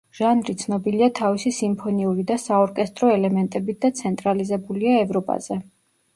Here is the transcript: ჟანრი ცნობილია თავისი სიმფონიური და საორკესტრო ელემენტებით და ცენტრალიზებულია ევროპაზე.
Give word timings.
ჟანრი 0.17 0.53
ცნობილია 0.61 1.09
თავისი 1.19 1.51
სიმფონიური 1.57 2.25
და 2.31 2.39
საორკესტრო 2.45 3.11
ელემენტებით 3.19 3.81
და 3.87 3.93
ცენტრალიზებულია 4.01 4.99
ევროპაზე. 5.05 5.63